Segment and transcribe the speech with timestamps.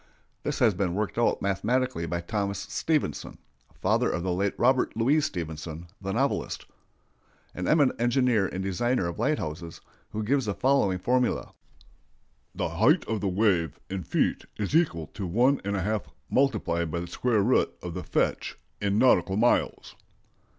[0.41, 3.37] This has been worked out mathematically by Thomas Stevenson
[3.79, 6.65] (father of the late Robert Louis Stevenson, the novelist),
[7.53, 9.79] an eminent engineer and designer of lighthouses,
[10.09, 11.53] who gives the following formula:
[12.55, 17.43] "The height of the wave in feet is equal to 1½ multiplied by the square
[17.43, 19.93] root of the fetch in nautical miles."